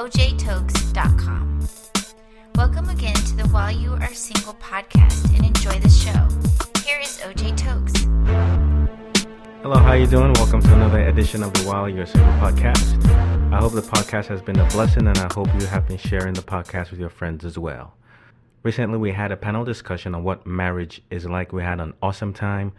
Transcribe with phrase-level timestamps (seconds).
[0.00, 1.68] OJTokes.com.
[2.54, 6.80] Welcome again to the While You Are Single podcast and enjoy the show.
[6.88, 7.92] Here is OJ Tokes.
[9.60, 10.32] Hello, how you doing?
[10.32, 13.04] Welcome to another edition of the While You're Single podcast.
[13.52, 16.32] I hope the podcast has been a blessing and I hope you have been sharing
[16.32, 17.92] the podcast with your friends as well.
[18.62, 21.52] Recently, we had a panel discussion on what marriage is like.
[21.52, 22.72] We had an awesome time.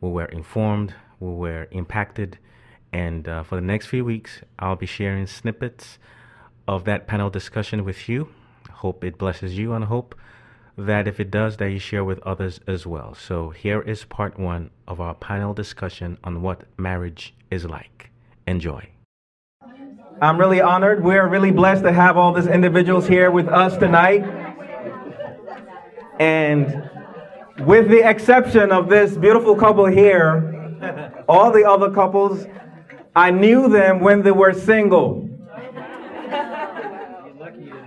[0.00, 2.40] We were informed, we were impacted,
[2.92, 5.98] and uh, for the next few weeks, I'll be sharing snippets
[6.66, 8.28] of that panel discussion with you.
[8.70, 10.14] Hope it blesses you and hope
[10.76, 13.14] that if it does, that you share with others as well.
[13.14, 18.10] So here is part one of our panel discussion on what marriage is like.
[18.46, 18.88] Enjoy.
[20.20, 21.02] I'm really honored.
[21.02, 24.24] We're really blessed to have all these individuals here with us tonight.
[26.18, 26.90] And
[27.60, 32.46] with the exception of this beautiful couple here, all the other couples,
[33.16, 35.23] I knew them when they were single.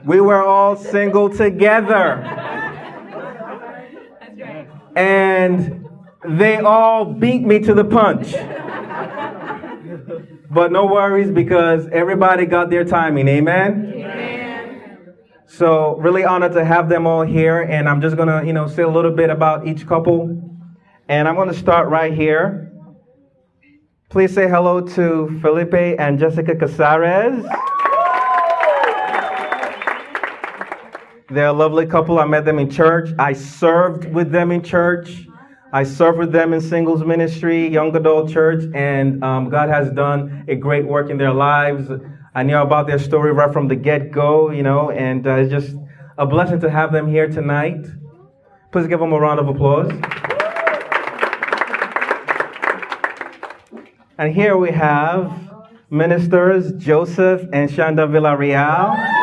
[0.05, 2.23] We were all single together.
[4.95, 5.85] And
[6.27, 8.33] they all beat me to the punch.
[10.49, 13.27] But no worries because everybody got their timing.
[13.27, 13.93] Amen?
[13.93, 15.15] Amen.
[15.45, 17.61] So really honored to have them all here.
[17.61, 20.41] And I'm just going to, you know, say a little bit about each couple.
[21.09, 22.71] And I'm going to start right here.
[24.09, 27.45] Please say hello to Felipe and Jessica Casares.
[31.29, 32.19] They're a lovely couple.
[32.19, 33.09] I met them in church.
[33.19, 35.27] I served with them in church.
[35.73, 40.45] I served with them in singles ministry, young adult church, and um, God has done
[40.47, 41.91] a great work in their lives.
[42.33, 45.51] I knew about their story right from the get go, you know, and uh, it's
[45.51, 45.75] just
[46.17, 47.85] a blessing to have them here tonight.
[48.71, 49.91] Please give them a round of applause.
[54.17, 55.51] And here we have
[55.89, 59.16] ministers Joseph and Shanda Villarreal.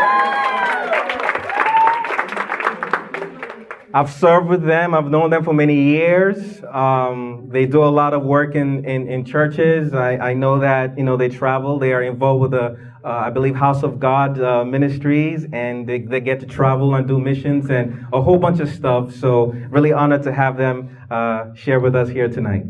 [3.97, 4.93] I've served with them.
[4.93, 6.65] I've known them for many years.
[6.65, 9.94] Um, they do a lot of work in, in, in churches.
[9.94, 11.78] I, I, know that, you know, they travel.
[11.78, 16.00] They are involved with the, uh, I believe, House of God uh, ministries, and they,
[16.00, 19.15] they get to travel and do missions and a whole bunch of stuff.
[19.15, 22.65] So really honored to have them uh, share with us here tonight.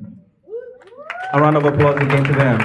[1.33, 2.61] A round of applause again to them.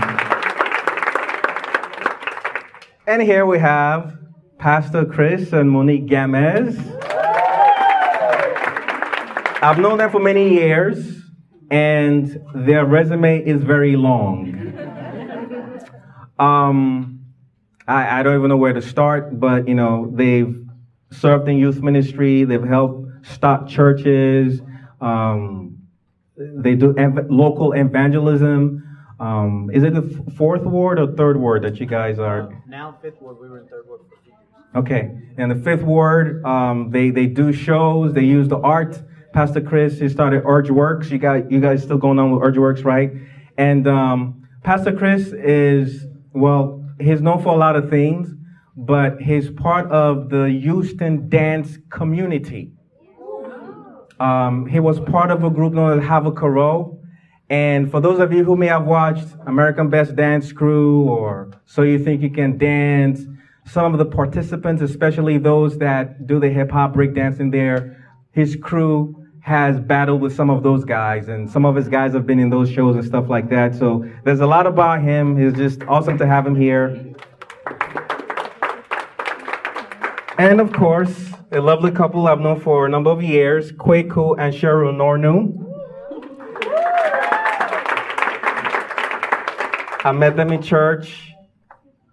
[3.07, 4.19] And here we have
[4.57, 7.08] Pastor Chris and Monique Gamez.
[9.61, 11.21] I've known them for many years,
[11.69, 14.55] and their resume is very long.
[16.39, 17.25] Um,
[17.85, 20.65] I, I, don't even know where to start, but you know, they've
[21.11, 24.61] served in youth ministry, they've helped start churches,
[25.01, 25.77] um,
[26.37, 28.85] they do ev- local evangelism.
[29.19, 32.43] Um, is it the fourth ward or third ward that you guys are?
[32.43, 33.37] Uh, now fifth ward.
[33.41, 34.75] We were in third ward for a few years.
[34.75, 38.13] Okay, and the fifth ward, um, they they do shows.
[38.13, 38.97] They use the art
[39.33, 41.11] Pastor Chris, he started Urge Works.
[41.11, 43.11] You got you guys still going on with Urge Works, right?
[43.57, 48.33] And um, Pastor Chris is well, he's known for a lot of things,
[48.75, 52.71] but he's part of the Houston dance community.
[54.19, 56.97] Um, he was part of a group known as Havocaro.
[57.49, 61.81] And for those of you who may have watched America's Best Dance Crew or So
[61.81, 63.21] You Think You Can Dance,
[63.65, 69.18] some of the participants, especially those that do the hip hop breakdancing there, his crew
[69.41, 72.49] has battled with some of those guys, and some of his guys have been in
[72.49, 73.73] those shows and stuff like that.
[73.73, 75.37] So there's a lot about him.
[75.37, 77.15] It's just awesome to have him here.
[80.37, 84.53] And of course, a lovely couple I've known for a number of years, Kweku and
[84.53, 85.65] Cheryl Nornu.
[90.05, 91.33] I met them in church.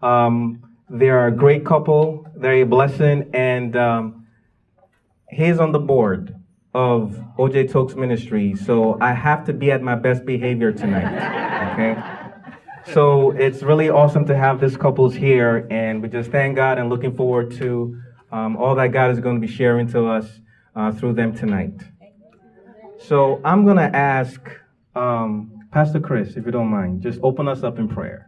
[0.03, 2.27] Um, they're a great couple.
[2.37, 4.27] They're a blessing, and um,
[5.29, 6.35] he's on the board
[6.75, 11.73] of OJ Tokes Ministry, so I have to be at my best behavior tonight.
[11.73, 12.93] Okay?
[12.93, 16.89] So it's really awesome to have this couples here, and we just thank God and
[16.89, 20.41] looking forward to um, all that God is going to be sharing to us
[20.75, 21.75] uh, through them tonight.
[22.99, 24.41] So I'm going to ask
[24.95, 28.26] um, Pastor Chris, if you don't mind, just open us up in prayer.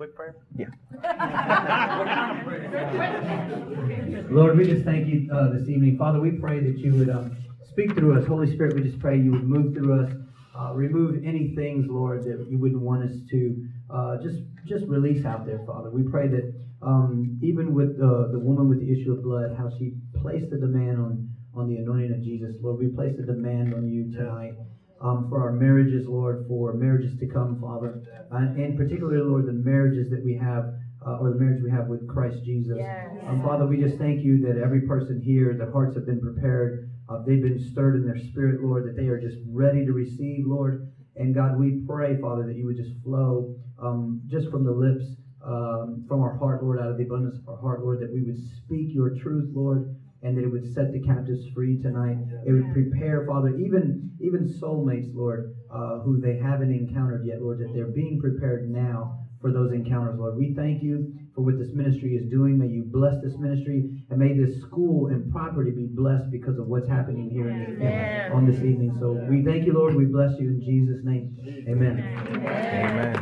[0.00, 0.34] Quick prayer?
[0.56, 0.68] Yeah.
[4.30, 5.98] Lord, we just thank you uh, this evening.
[5.98, 7.24] Father, we pray that you would uh,
[7.68, 8.26] speak through us.
[8.26, 10.10] Holy Spirit, we just pray you would move through us.
[10.58, 15.26] Uh, remove any things, Lord, that you wouldn't want us to uh, just just release
[15.26, 15.90] out there, Father.
[15.90, 16.50] We pray that
[16.80, 20.56] um, even with the, the woman with the issue of blood, how she placed the
[20.56, 24.54] demand on, on the anointing of Jesus, Lord, we place a demand on you tonight.
[25.02, 27.96] Um, for our marriages, Lord, for marriages to come, Father,
[28.30, 30.64] uh, and particularly, Lord, the marriages that we have,
[31.06, 32.78] uh, or the marriage we have with Christ Jesus.
[33.26, 36.72] Um, Father, we just thank you that every person here, their hearts have been prepared,
[37.08, 40.44] uh, they've been stirred in their spirit, Lord, that they are just ready to receive,
[40.44, 40.76] Lord.
[41.16, 43.46] And God, we pray, Father, that you would just flow
[43.78, 47.48] um, just from the lips, um, from our heart, Lord, out of the abundance of
[47.48, 49.82] our heart, Lord, that we would speak your truth, Lord,
[50.22, 52.18] and that it would set the captives free tonight.
[52.46, 57.58] It would prepare, Father, even even soulmates, Lord, uh, who they haven't encountered yet, Lord,
[57.60, 60.36] that they're being prepared now for those encounters, Lord.
[60.36, 62.58] We thank you for what this ministry is doing.
[62.58, 66.66] May you bless this ministry, and may this school and property be blessed because of
[66.66, 68.96] what's happening here this, on this evening.
[69.00, 69.94] So we thank you, Lord.
[69.94, 71.34] We bless you in Jesus' name.
[71.68, 71.98] Amen.
[72.44, 73.16] Amen.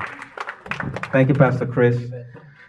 [1.12, 2.10] Thank you, Pastor Chris.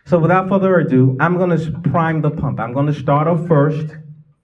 [0.05, 2.59] So without further ado, I'm going to prime the pump.
[2.59, 3.95] I'm going to start off first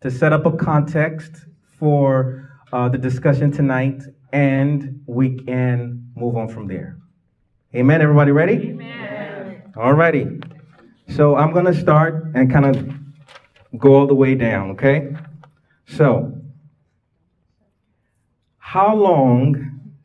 [0.05, 1.31] to set up a context
[1.79, 4.03] for uh, the discussion tonight,
[4.33, 6.99] and we can move on from there.
[7.73, 8.03] Amen.
[8.03, 8.53] Everybody ready?
[8.53, 9.63] Amen.
[9.75, 10.39] All righty.
[11.09, 15.15] So I'm going to start and kind of go all the way down, okay?
[15.87, 16.39] So,
[18.59, 19.95] how long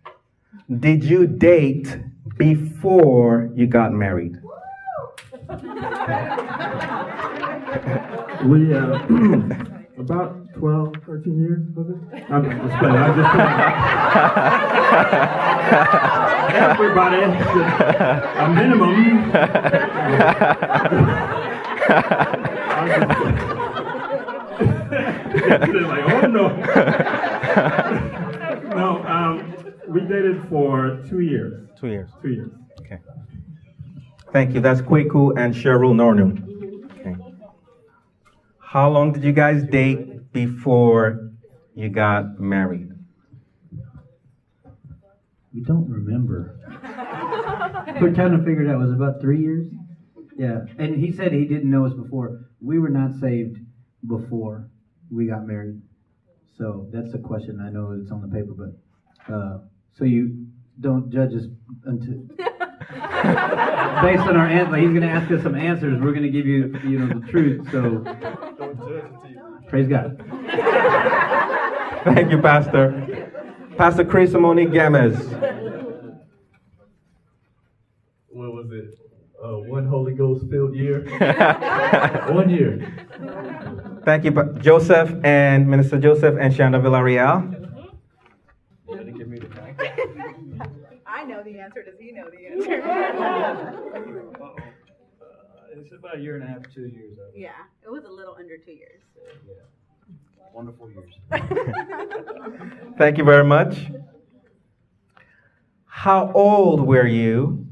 [0.79, 1.99] did you date
[2.38, 4.38] before you got married?
[8.44, 9.06] We, uh,
[10.00, 11.97] about 12, 13 years, was it?
[12.31, 12.97] I'm just playing.
[12.97, 13.31] I'm just
[16.50, 19.31] Everybody, a minimum.
[25.70, 26.49] They're like, oh no.
[28.75, 29.55] no, um,
[29.88, 31.69] we dated for two years.
[31.79, 32.11] Two years.
[32.23, 32.50] Two years.
[32.81, 32.99] Okay.
[34.32, 34.61] Thank you.
[34.61, 36.60] That's Kweku and Cheryl Nornu.
[38.70, 41.32] How long did you guys date before
[41.75, 42.93] you got married?
[45.52, 46.55] We don't remember.
[48.00, 48.78] We're trying to figure it out.
[48.78, 49.67] Was about three years?
[50.37, 50.61] Yeah.
[50.78, 52.43] And he said he didn't know us before.
[52.61, 53.58] We were not saved
[54.06, 54.70] before
[55.11, 55.82] we got married.
[56.56, 57.58] So that's a question.
[57.61, 59.58] I know it's on the paper, but uh,
[59.99, 60.46] so you
[60.78, 61.46] don't judge us
[61.87, 62.25] until
[64.03, 64.77] based on our answer.
[64.77, 66.01] He's going to ask us some answers.
[66.01, 67.71] We're going to give you, you know, the truth.
[67.71, 68.05] So
[69.69, 70.23] praise God.
[72.05, 73.31] Thank you, Pastor.
[73.77, 75.17] Pastor Chris Monique Gamez.
[78.29, 78.99] What was it?
[79.43, 81.05] Uh, one Holy Ghost filled year.
[82.33, 84.01] one year.
[84.05, 87.61] Thank you, Joseph and Minister Joseph and Shanda Villarreal.
[91.20, 91.82] I know the answer.
[91.82, 92.82] Does he know the answer?
[92.82, 94.56] Uh,
[95.72, 97.19] it's about a year and a half, two years.
[97.19, 97.50] I yeah,
[97.84, 99.02] it was a little under two years.
[100.55, 101.12] Wonderful years.
[102.99, 103.76] Thank you very much.
[105.84, 107.67] How old were you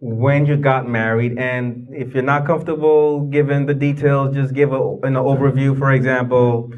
[0.00, 1.38] when you got married?
[1.38, 5.78] And if you're not comfortable giving the details, just give a, an overview.
[5.78, 6.72] For example,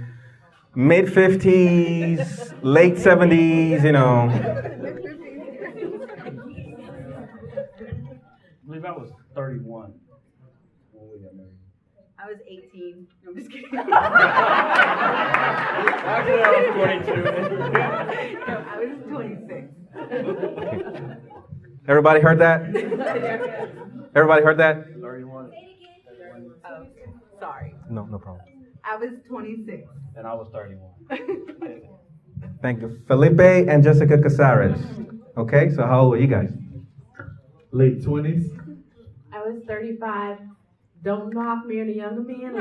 [0.74, 4.77] mid 50s, late 70s, you know.
[8.88, 9.92] I was 31
[10.92, 11.52] when we got married.
[12.18, 13.06] I was 18.
[13.22, 13.68] No, I'm just kidding.
[13.74, 13.92] Actually,
[16.42, 16.68] I was
[17.04, 17.22] 22.
[18.48, 19.68] no, I was 26.
[21.86, 22.62] Everybody heard that?
[24.16, 24.86] Everybody heard that?
[25.02, 25.50] 31,
[26.64, 26.86] Oh,
[27.38, 27.74] sorry.
[27.90, 28.40] No, no problem.
[28.84, 29.86] I was 26.
[30.16, 30.92] and I was 31.
[32.62, 33.02] Thank you.
[33.06, 34.80] Felipe and Jessica Casares.
[35.36, 36.50] Okay, so how old were you guys?
[37.70, 38.48] Late 20s.
[39.68, 40.38] I was 35.
[41.02, 42.56] Don't knock me any younger men.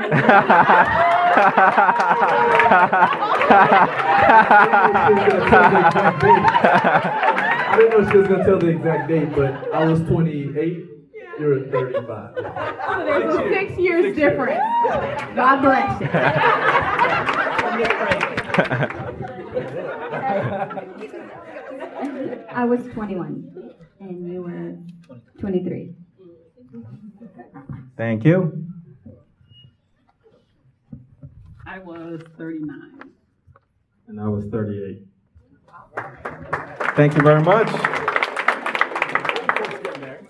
[7.76, 10.84] didn't know she was gonna tell the exact date, but I was 28.
[11.40, 12.34] You're 35.
[12.36, 12.42] So
[13.04, 14.60] there's a six years difference.
[15.34, 16.08] God bless you.
[22.50, 24.76] I was 21 and you were
[25.40, 25.94] 23.
[27.98, 28.64] Thank you.
[31.66, 33.10] I was 39.
[34.06, 35.02] And I was 38.
[36.94, 37.68] Thank you very much.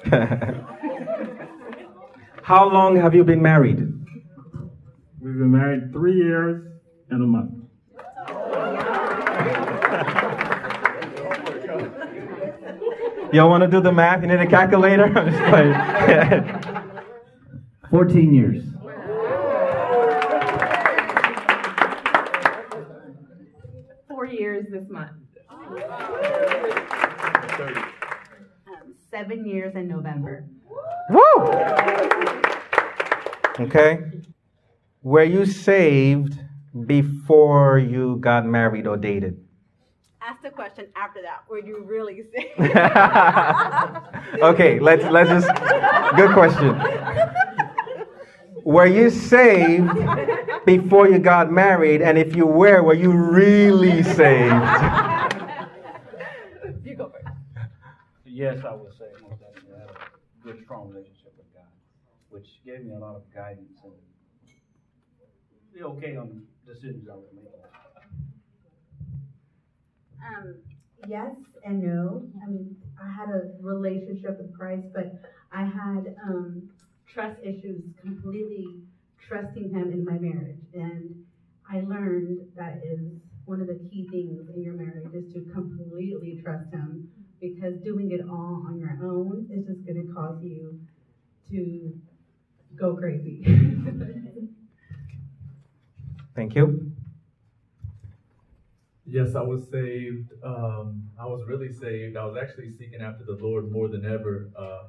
[2.42, 3.80] How long have you been married?
[5.20, 6.72] We've been married three years
[7.10, 7.52] and a month.
[13.30, 14.22] Y'all want to do the math?
[14.22, 15.04] You need a calculator?
[15.14, 16.64] I'm just playing.
[17.90, 18.64] 14 years.
[24.08, 25.12] Four years this month.
[28.66, 30.44] Um, seven years in November.
[31.10, 31.20] Woo!
[33.60, 34.00] Okay.
[35.02, 36.38] Were you saved
[36.86, 39.42] before you got married or dated?
[40.20, 41.44] Ask the question after that.
[41.48, 42.60] Were you really saved?
[44.42, 45.48] okay, let's let's just
[46.16, 46.74] good question.
[48.64, 49.90] Were you saved
[50.66, 52.02] before you got married?
[52.02, 54.54] And if you were, were you really saved?
[56.84, 57.26] you go first.
[58.24, 61.64] Yes, I would say most definitely I had a good, strong relationship with God,
[62.30, 63.92] which gave me a lot of guidance and
[65.74, 67.44] be okay on decisions I would make.
[70.26, 70.56] Um,
[71.06, 71.34] yes
[71.64, 72.22] and no.
[72.44, 75.20] I mean, I had a relationship with Christ, but
[75.52, 76.70] I had um,
[77.12, 78.82] trust issues, completely
[79.26, 80.60] trusting Him in my marriage.
[80.74, 81.24] And
[81.70, 83.00] I learned that is
[83.44, 87.08] one of the key things in your marriage is to completely trust Him
[87.40, 90.80] because doing it all on your own is just going to cause you
[91.50, 91.98] to
[92.76, 93.44] go crazy.
[96.34, 96.92] Thank you.
[99.06, 100.32] Yes, I was saved.
[100.44, 102.16] Um, I was really saved.
[102.16, 104.50] I was actually seeking after the Lord more than ever.
[104.56, 104.84] Uh,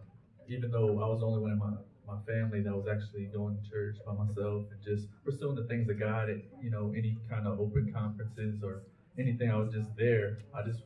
[0.49, 1.71] even though I was the only one in my,
[2.09, 5.89] my family that was actually going to church by myself and just pursuing the things
[5.89, 8.81] of God at you know any kind of open conferences or
[9.17, 9.51] anything.
[9.51, 10.39] I was just there.
[10.53, 10.81] I just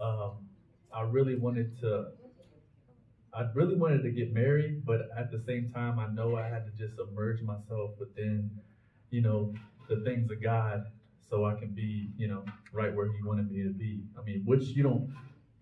[0.00, 0.48] um,
[0.92, 2.08] I really wanted to.
[3.32, 6.64] I really wanted to get married, but at the same time, I know I had
[6.66, 8.48] to just submerge myself within,
[9.10, 9.52] you know,
[9.88, 10.84] the things of God
[11.28, 14.04] so I can be, you know, right where He wanted me to be.
[14.18, 15.12] I mean, which you don't.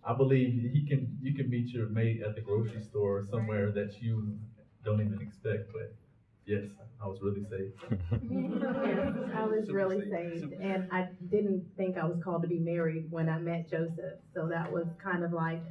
[0.04, 1.18] I believe He can.
[1.22, 4.38] You can meet your mate at the grocery store or somewhere that you
[4.84, 5.72] don't even expect.
[5.72, 5.94] But
[6.46, 6.64] yes,
[7.02, 7.74] I was really saved.
[9.34, 13.28] I was really saved, and I didn't think I was called to be married when
[13.28, 14.18] I met Joseph.
[14.34, 15.62] So that was kind of like,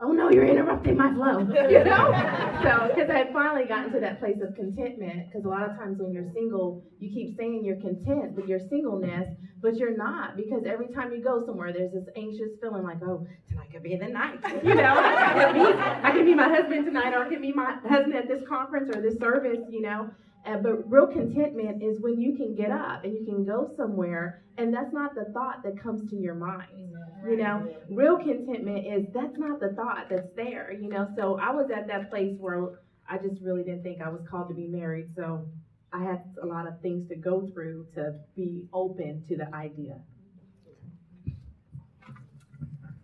[0.00, 2.10] oh no, you're interrupting my flow, you know?
[2.62, 5.76] so, because I had finally gotten to that place of contentment, because a lot of
[5.76, 9.28] times when you're single, you keep saying you're content with your singleness,
[9.60, 13.26] but you're not, because every time you go somewhere, there's this anxious feeling like, oh,
[13.48, 14.94] tonight could be the night, you know?
[14.96, 18.14] I could be, I could be my husband tonight, or I could be my husband
[18.14, 20.10] at this conference or this service, you know?
[20.46, 24.42] Uh, but real contentment is when you can get up and you can go somewhere,
[24.56, 26.90] and that's not the thought that comes to your mind.
[27.28, 30.72] You know, real contentment is that's not the thought that's there.
[30.72, 34.08] You know, so I was at that place where I just really didn't think I
[34.08, 35.08] was called to be married.
[35.14, 35.44] So
[35.92, 40.00] I had a lot of things to go through to be open to the idea.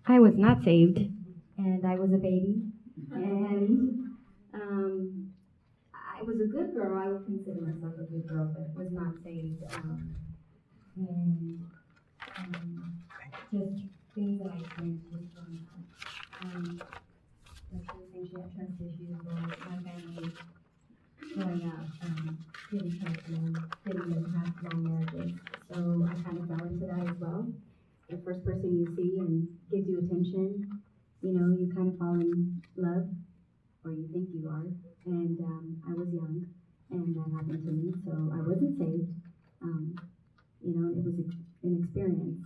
[0.07, 0.99] I was not saved,
[1.59, 2.63] and I was a baby,
[3.13, 4.11] and
[4.55, 5.33] um,
[5.95, 6.97] I was a good girl.
[6.99, 9.63] I would consider myself a good girl, but was not saved.
[9.75, 10.15] Um,
[10.97, 11.61] and
[12.39, 12.93] um,
[13.53, 13.83] just
[14.15, 16.55] things that I experienced was growing up.
[16.55, 16.81] Um,
[17.73, 20.33] like she was saying, she had trust issues, or my family
[21.35, 22.39] growing up um,
[22.71, 23.57] didn't trust men,
[23.87, 25.39] didn't long marriages.
[25.73, 27.47] So I kind of fell into that as well.
[28.11, 30.81] The first person you see and gives you attention,
[31.23, 33.07] you know, you kind of fall in love,
[33.85, 34.67] or you think you are.
[35.07, 36.47] And um, I was young,
[36.91, 39.11] and that happened to me, so I wasn't saved.
[39.63, 39.95] Um,
[40.63, 41.15] you know, it was
[41.63, 42.43] an experience.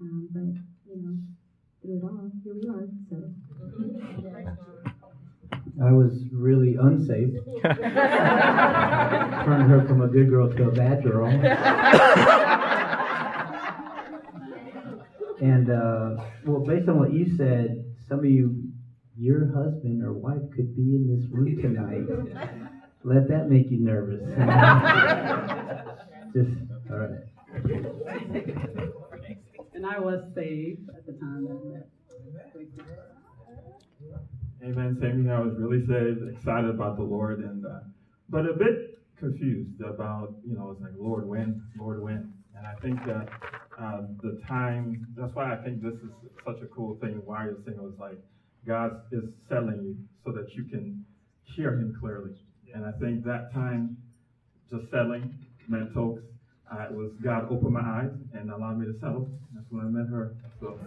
[0.00, 0.56] Um, but,
[0.88, 1.16] you know,
[1.82, 4.91] through it all, here we are, so.
[5.80, 7.38] I was really unsaved.
[7.62, 7.80] Turned
[9.70, 11.26] her from a good girl to a bad girl.
[15.40, 18.62] and, uh, well, based on what you said, some of you,
[19.16, 22.06] your husband or wife could be in this room tonight.
[23.04, 24.22] Let that make you nervous.
[26.34, 26.50] Just,
[26.90, 27.24] all right.
[29.74, 31.88] And I was saved at the time that I met.
[34.64, 34.96] Amen.
[35.00, 35.34] Same here.
[35.34, 37.80] I was really saved, excited about the Lord, and uh,
[38.28, 42.74] but a bit confused about you know it's like Lord when, Lord when, and I
[42.80, 43.28] think that
[43.78, 45.06] uh, the time.
[45.16, 46.10] That's why I think this is
[46.44, 47.20] such a cool thing.
[47.24, 48.18] Why you're single is like
[48.66, 51.04] God is settling you so that you can
[51.56, 52.32] hear Him clearly,
[52.74, 53.96] and I think that time
[54.70, 55.34] just settling
[55.68, 56.22] meant folks.
[56.72, 59.28] Uh, it was God opened my eyes and allowed me to settle.
[59.54, 60.34] That's when I met her.
[60.60, 60.78] So.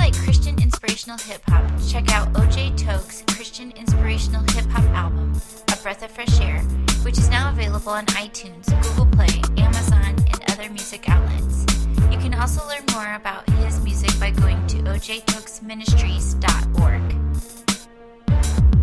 [0.00, 5.38] Like Christian inspirational hip hop, check out OJ Toke's Christian inspirational hip hop album,
[5.70, 6.60] A Breath of Fresh Air,
[7.02, 11.66] which is now available on iTunes, Google Play, Amazon, and other music outlets.
[12.10, 17.14] You can also learn more about his music by going to ojtokesministries.org.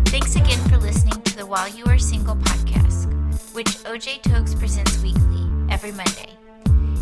[0.06, 3.12] Thanks again for listening to the While You Are Single podcast,
[3.54, 6.36] which OJ Tokes presents weekly, every Monday.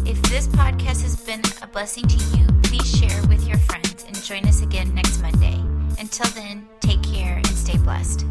[0.07, 3.86] If this podcast has been a blessing to you, please share with your friends
[4.26, 5.54] join us again next Monday.
[6.00, 8.26] Until then, take care and stay blessed.